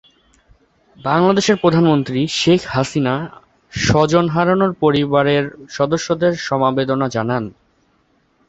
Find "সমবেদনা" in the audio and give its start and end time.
6.39-7.07